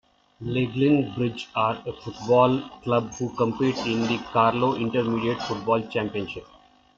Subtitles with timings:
[0.41, 6.47] Leighlinbridge are a football club who compete in the Carlow Intermediate Football Championship.